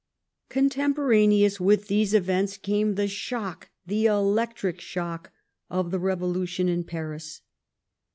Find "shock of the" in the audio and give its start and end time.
4.81-5.99